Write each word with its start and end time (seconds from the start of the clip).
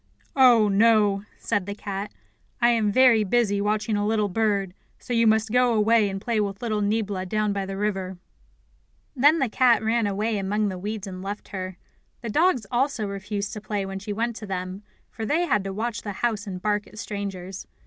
"Oh, 0.35 0.67
no," 0.67 1.25
said 1.37 1.67
the 1.67 1.75
cat. 1.75 2.11
"I 2.59 2.69
am 2.69 2.91
very 2.91 3.23
busy 3.23 3.61
watching 3.61 3.95
a 3.95 4.03
little 4.03 4.29
bird, 4.29 4.73
so 4.97 5.13
you 5.13 5.27
must 5.27 5.51
go 5.51 5.75
away 5.75 6.09
and 6.09 6.19
play 6.19 6.41
with 6.41 6.59
little 6.63 6.81
Niebla 6.81 7.27
down 7.27 7.53
by 7.53 7.67
the 7.67 7.77
river." 7.77 8.17
Then 9.15 9.37
the 9.37 9.47
cat 9.47 9.83
ran 9.83 10.07
away 10.07 10.39
among 10.39 10.69
the 10.69 10.79
weeds 10.79 11.05
and 11.05 11.21
left 11.21 11.49
her. 11.49 11.77
The 12.21 12.29
dogs 12.31 12.65
also 12.71 13.05
refused 13.05 13.53
to 13.53 13.61
play 13.61 13.85
when 13.85 13.99
she 13.99 14.11
went 14.11 14.35
to 14.37 14.47
them, 14.47 14.81
for 15.11 15.23
they 15.23 15.45
had 15.45 15.63
to 15.65 15.71
watch 15.71 16.01
the 16.01 16.13
house 16.13 16.47
and 16.47 16.59
bark 16.59 16.87
at 16.87 16.97
strangers. 16.97 17.67